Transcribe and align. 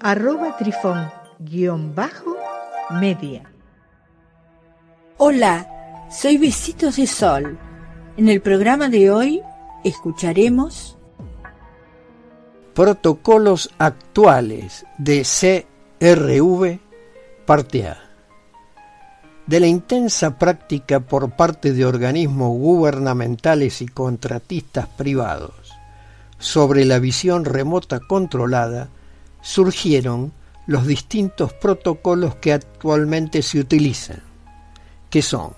arroba 0.00 0.56
trifón-media. 0.56 3.42
Hola, 5.18 6.06
soy 6.10 6.38
Besitos 6.38 6.96
de 6.96 7.06
Sol. 7.06 7.56
En 8.16 8.28
el 8.28 8.40
programa 8.40 8.88
de 8.88 9.10
hoy 9.10 9.42
escucharemos 9.84 10.94
Protocolos 12.74 13.70
actuales 13.78 14.84
de 14.98 15.24
CRV, 15.98 16.80
parte 17.46 17.88
A. 17.88 17.98
De 19.46 19.60
la 19.60 19.66
intensa 19.66 20.38
práctica 20.38 21.00
por 21.00 21.30
parte 21.30 21.72
de 21.72 21.86
organismos 21.86 22.50
gubernamentales 22.50 23.80
y 23.80 23.86
contratistas 23.86 24.88
privados 24.88 25.72
sobre 26.38 26.84
la 26.84 26.98
visión 26.98 27.46
remota 27.46 27.98
controlada, 28.00 28.90
surgieron 29.46 30.32
los 30.66 30.88
distintos 30.88 31.52
protocolos 31.52 32.34
que 32.34 32.52
actualmente 32.52 33.42
se 33.42 33.60
utilizan, 33.60 34.20
que 35.08 35.22
son 35.22 35.52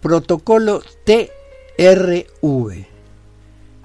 Protocolo 0.00 0.82
TRV, 1.04 2.86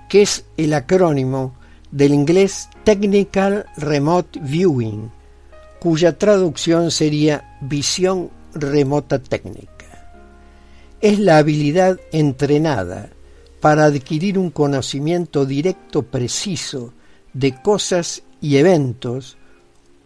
que 0.09 0.21
es 0.23 0.45
el 0.57 0.73
acrónimo 0.73 1.55
del 1.91 2.11
inglés 2.11 2.69
Technical 2.83 3.67
Remote 3.77 4.39
Viewing, 4.41 5.11
cuya 5.79 6.17
traducción 6.17 6.89
sería 6.89 7.59
visión 7.61 8.31
remota 8.55 9.19
técnica. 9.19 10.09
Es 11.01 11.19
la 11.19 11.37
habilidad 11.37 11.99
entrenada 12.11 13.11
para 13.61 13.85
adquirir 13.85 14.39
un 14.39 14.49
conocimiento 14.49 15.45
directo 15.45 16.01
preciso 16.01 16.93
de 17.37 17.53
cosas 17.53 18.23
y 18.41 18.57
eventos, 18.57 19.37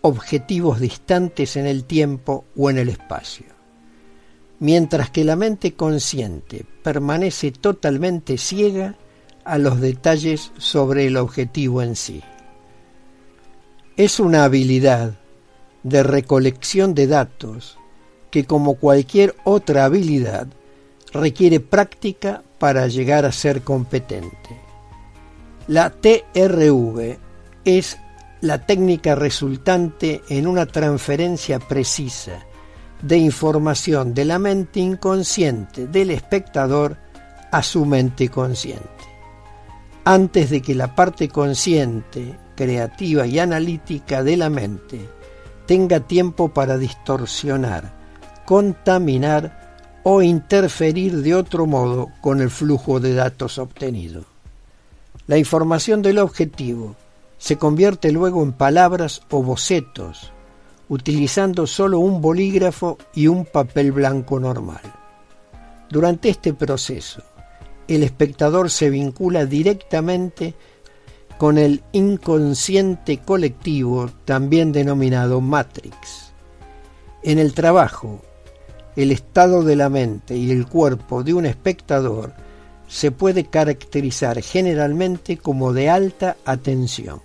objetivos 0.02 0.82
distantes 0.82 1.56
en 1.56 1.66
el 1.66 1.86
tiempo 1.86 2.44
o 2.58 2.70
en 2.70 2.78
el 2.78 2.90
espacio. 2.90 3.46
Mientras 4.60 5.12
que 5.12 5.24
la 5.24 5.38
mente 5.38 5.74
consciente 5.74 6.66
permanece 6.84 7.54
totalmente 7.54 8.38
ciega 8.38 8.96
a 9.46 9.58
los 9.58 9.80
detalles 9.80 10.52
sobre 10.58 11.08
el 11.08 11.16
objetivo 11.16 11.82
en 11.82 11.96
sí. 11.96 12.22
Es 13.96 14.20
una 14.20 14.44
habilidad 14.44 15.14
de 15.84 16.04
recolección 16.04 16.94
de 16.94 17.08
datos 17.08 17.78
que 18.30 18.44
como 18.44 18.76
cualquier 18.76 19.36
otra 19.46 19.86
habilidad 19.86 20.48
requiere 21.14 21.62
práctica 21.62 22.44
para 22.60 22.88
llegar 22.88 23.24
a 23.24 23.32
ser 23.32 23.62
competente. 23.62 24.71
La 25.72 25.90
TRV 25.90 27.18
es 27.64 27.98
la 28.42 28.66
técnica 28.66 29.16
resultante 29.16 30.22
en 30.28 30.46
una 30.46 30.66
transferencia 30.66 31.60
precisa 31.60 32.46
de 33.02 33.18
información 33.18 34.14
de 34.14 34.26
la 34.26 34.38
mente 34.38 34.82
inconsciente 34.82 35.88
del 35.88 36.12
espectador 36.12 36.98
a 37.54 37.64
su 37.64 37.86
mente 37.86 38.28
consciente. 38.28 38.84
Antes 40.04 40.50
de 40.50 40.62
que 40.62 40.76
la 40.76 40.94
parte 40.94 41.30
consciente, 41.30 42.38
creativa 42.54 43.26
y 43.26 43.40
analítica 43.40 44.26
de 44.26 44.36
la 44.36 44.50
mente 44.50 45.00
tenga 45.68 46.02
tiempo 46.02 46.54
para 46.54 46.78
distorsionar, 46.78 47.94
contaminar 48.46 50.02
o 50.04 50.22
interferir 50.22 51.22
de 51.22 51.34
otro 51.34 51.66
modo 51.66 52.10
con 52.20 52.42
el 52.42 52.50
flujo 52.50 53.00
de 53.00 53.14
datos 53.14 53.58
obtenido. 53.58 54.31
La 55.32 55.38
información 55.38 56.02
del 56.02 56.20
objetivo 56.20 56.98
se 57.38 57.56
convierte 57.56 58.12
luego 58.12 58.44
en 58.44 58.52
palabras 58.52 59.22
o 59.30 59.42
bocetos, 59.42 60.34
utilizando 60.90 61.68
solo 61.68 62.00
un 62.00 62.20
bolígrafo 62.20 62.98
y 63.16 63.28
un 63.28 63.46
papel 63.46 63.94
blanco 63.94 64.42
normal. 64.42 64.82
Durante 65.90 66.28
este 66.28 66.54
proceso, 66.54 67.24
el 67.88 68.04
espectador 68.04 68.70
se 68.70 68.90
vincula 68.90 69.46
directamente 69.46 70.54
con 71.38 71.58
el 71.58 71.82
inconsciente 71.94 73.20
colectivo, 73.20 74.10
también 74.26 74.74
denominado 74.74 75.40
Matrix. 75.40 76.34
En 77.24 77.40
el 77.40 77.54
trabajo, 77.54 78.22
el 78.98 79.14
estado 79.14 79.64
de 79.64 79.78
la 79.78 79.88
mente 79.88 80.36
y 80.36 80.52
el 80.52 80.68
cuerpo 80.68 81.24
de 81.24 81.34
un 81.34 81.46
espectador 81.46 82.34
se 82.92 83.10
puede 83.10 83.46
caracterizar 83.46 84.42
generalmente 84.42 85.38
como 85.38 85.72
de 85.72 85.90
alta 85.90 86.36
atención. 86.44 87.22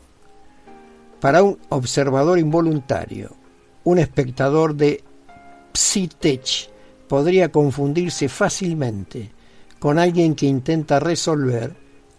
Para 1.21 1.43
un 1.43 1.59
observador 1.71 2.38
involuntario, 2.38 3.34
un 3.82 3.99
espectador 3.99 4.77
de 4.77 5.03
Psytech 5.72 6.71
podría 7.09 7.50
confundirse 7.50 8.28
fácilmente 8.28 9.32
con 9.81 9.99
alguien 9.99 10.37
que 10.37 10.47
intenta 10.47 11.00
resolver 11.00 11.75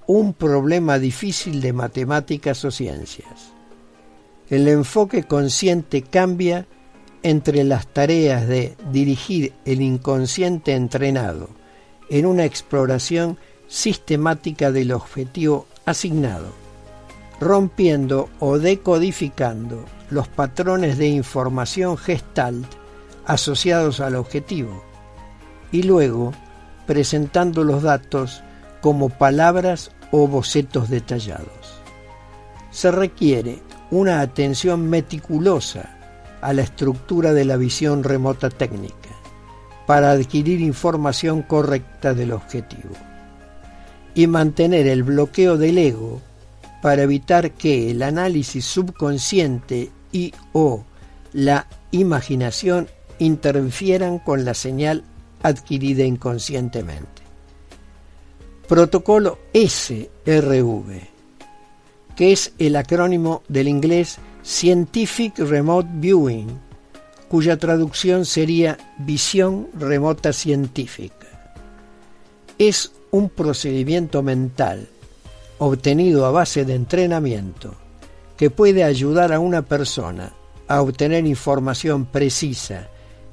un 0.07 0.33
problema 0.33 0.99
difícil 0.99 1.61
de 1.61 1.71
matemáticas 1.71 2.65
o 2.65 2.71
ciencias. 2.71 3.53
El 4.49 4.67
enfoque 4.67 5.23
consciente 5.23 6.01
cambia 6.01 6.67
entre 7.23 7.63
las 7.63 7.87
tareas 7.87 8.45
de 8.45 8.75
dirigir 8.91 9.53
el 9.63 9.81
inconsciente 9.81 10.73
entrenado 10.73 11.47
en 12.09 12.25
una 12.25 12.45
exploración 12.45 13.38
sistemática 13.68 14.72
del 14.72 14.91
objetivo 14.91 15.68
asignado 15.85 16.68
rompiendo 17.40 18.29
o 18.40 18.57
decodificando 18.57 19.85
los 20.09 20.28
patrones 20.28 20.97
de 20.97 21.07
información 21.07 21.97
gestalt 21.97 22.66
asociados 23.25 24.00
al 24.00 24.16
objetivo 24.16 24.84
y 25.72 25.84
luego 25.84 26.34
presentando 26.85 27.63
los 27.63 27.84
datos 27.84 28.41
como 28.81 29.09
palabras 29.09 29.91
o 30.12 30.28
bocetos 30.28 30.89
detallados. 30.89 31.81
Se 32.72 32.91
requiere 32.91 33.59
una 33.91 34.22
atención 34.22 34.89
meticulosa 34.89 35.97
a 36.41 36.53
la 36.53 36.62
estructura 36.62 37.34
de 37.34 37.45
la 37.45 37.57
visión 37.57 38.03
remota 38.03 38.50
técnica 38.50 39.06
para 39.87 40.11
adquirir 40.11 40.61
información 40.61 41.41
correcta 41.41 42.13
del 42.13 42.33
objetivo 42.33 42.93
y 44.13 44.27
mantener 44.27 44.85
el 44.85 45.01
bloqueo 45.01 45.57
del 45.57 45.77
ego 45.79 46.21
para 46.81 47.03
evitar 47.03 47.51
que 47.51 47.89
el 47.89 48.03
análisis 48.03 48.65
subconsciente 48.65 49.89
y 50.11 50.33
o 50.53 50.83
la 51.33 51.67
imaginación 51.91 52.87
interfieran 53.19 54.19
con 54.19 54.45
la 54.45 54.53
señal 54.53 55.03
adquirida 55.41 56.03
inconscientemente. 56.03 57.23
Protocolo 58.67 59.39
SRV, 59.53 61.01
que 62.15 62.31
es 62.33 62.51
el 62.59 62.75
acrónimo 62.75 63.44
del 63.47 63.69
inglés 63.69 64.19
Scientific 64.44 65.38
Remote 65.39 65.88
Viewing, 65.94 66.66
cuya 67.29 67.57
traducción 67.57 68.25
sería 68.25 68.77
visión 68.97 69.68
remota 69.77 70.33
científica. 70.33 71.27
Es 72.57 72.91
un 73.12 73.29
procedimiento 73.29 74.24
mental 74.24 74.88
obtenido 75.59 76.25
a 76.25 76.31
base 76.31 76.65
de 76.65 76.75
entrenamiento 76.75 77.75
que 78.38 78.50
puede 78.50 78.83
ayudar 78.83 79.33
a 79.33 79.39
una 79.39 79.63
persona 79.63 80.33
a 80.68 80.81
obtener 80.81 81.25
información 81.25 82.06
precisa 82.06 82.88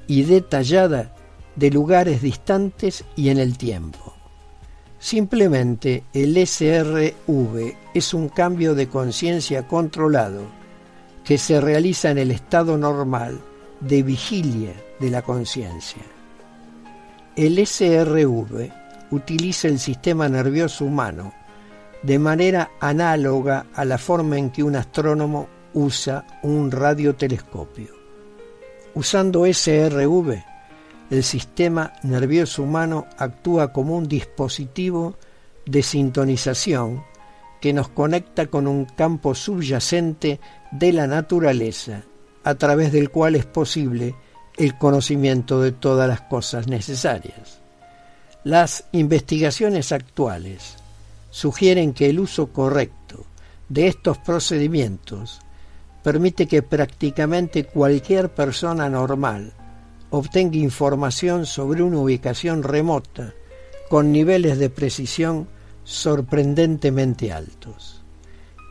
y 0.07 0.23
detallada 0.23 1.15
de 1.55 1.71
lugares 1.71 2.21
distantes 2.21 3.03
y 3.15 3.29
en 3.29 3.37
el 3.37 3.57
tiempo. 3.57 4.13
Simplemente 4.99 6.03
el 6.13 6.35
SRV 6.35 7.75
es 7.93 8.13
un 8.13 8.29
cambio 8.29 8.73
de 8.73 8.87
conciencia 8.87 9.67
controlado 9.67 10.43
que 11.23 11.37
se 11.37 11.61
realiza 11.61 12.11
en 12.11 12.17
el 12.17 12.31
estado 12.31 12.77
normal 12.77 13.39
de 13.79 14.03
vigilia 14.03 14.73
de 14.99 15.09
la 15.09 15.21
conciencia. 15.21 16.01
El 17.35 17.65
SRV 17.65 18.71
utiliza 19.11 19.67
el 19.67 19.79
sistema 19.79 20.29
nervioso 20.29 20.85
humano 20.85 21.33
de 22.01 22.19
manera 22.19 22.71
análoga 22.79 23.65
a 23.73 23.83
la 23.83 23.97
forma 23.97 24.37
en 24.37 24.51
que 24.51 24.63
un 24.63 24.75
astrónomo 24.75 25.47
usa 25.73 26.25
un 26.43 26.71
radiotelescopio. 26.71 27.93
Usando 28.93 29.45
SRV, 29.45 30.43
el 31.09 31.23
sistema 31.23 31.93
nervioso 32.03 32.63
humano 32.63 33.07
actúa 33.17 33.73
como 33.73 33.97
un 33.97 34.07
dispositivo 34.07 35.15
de 35.65 35.83
sintonización 35.83 37.03
que 37.59 37.73
nos 37.73 37.89
conecta 37.89 38.47
con 38.47 38.67
un 38.67 38.85
campo 38.85 39.35
subyacente 39.35 40.39
de 40.71 40.93
la 40.93 41.07
naturaleza, 41.07 42.03
a 42.45 42.55
través 42.55 42.93
del 42.93 43.09
cual 43.09 43.35
es 43.35 43.45
posible 43.45 44.15
el 44.55 44.77
conocimiento 44.77 45.61
de 45.61 45.71
todas 45.71 46.07
las 46.07 46.21
cosas 46.21 46.67
necesarias. 46.67 47.59
Las 48.43 48.85
investigaciones 48.91 49.91
actuales 49.91 50.75
sugieren 51.31 51.93
que 51.93 52.09
el 52.09 52.19
uso 52.19 52.53
correcto 52.53 53.25
de 53.67 53.87
estos 53.87 54.19
procedimientos 54.19 55.41
permite 56.03 56.47
que 56.47 56.61
prácticamente 56.61 57.63
cualquier 57.63 58.29
persona 58.29 58.89
normal 58.89 59.51
obtenga 60.11 60.57
información 60.57 61.47
sobre 61.47 61.81
una 61.81 61.97
ubicación 61.97 62.61
remota 62.61 63.33
con 63.89 64.11
niveles 64.11 64.59
de 64.59 64.69
precisión 64.69 65.47
sorprendentemente 65.83 67.31
altos. 67.31 68.03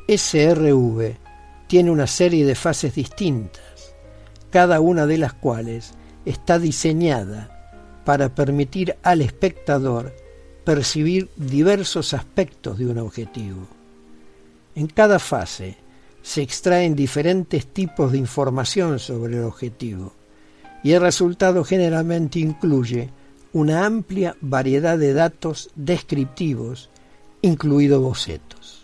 SRV 0.06 1.23
tiene 1.66 1.90
una 1.90 2.06
serie 2.06 2.44
de 2.44 2.54
fases 2.54 2.94
distintas, 2.94 3.94
cada 4.50 4.80
una 4.80 5.06
de 5.06 5.18
las 5.18 5.32
cuales 5.32 5.94
está 6.24 6.58
diseñada 6.58 7.50
para 8.04 8.34
permitir 8.34 8.96
al 9.02 9.22
espectador 9.22 10.14
percibir 10.64 11.28
diversos 11.36 12.14
aspectos 12.14 12.78
de 12.78 12.86
un 12.86 12.98
objetivo. 12.98 13.66
En 14.74 14.86
cada 14.86 15.18
fase 15.18 15.76
se 16.22 16.42
extraen 16.42 16.96
diferentes 16.96 17.66
tipos 17.66 18.12
de 18.12 18.18
información 18.18 18.98
sobre 18.98 19.36
el 19.36 19.44
objetivo 19.44 20.12
y 20.82 20.92
el 20.92 21.00
resultado 21.00 21.64
generalmente 21.64 22.38
incluye 22.38 23.10
una 23.52 23.86
amplia 23.86 24.36
variedad 24.40 24.98
de 24.98 25.12
datos 25.12 25.70
descriptivos, 25.76 26.90
incluidos 27.40 28.02
bocetos. 28.02 28.83